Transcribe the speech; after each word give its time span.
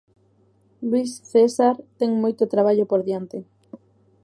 Luís 0.89 1.11
César 1.31 1.75
ten 1.99 2.11
moito 2.23 2.43
traballo 2.53 2.85
por 2.91 3.01
diante. 3.07 3.37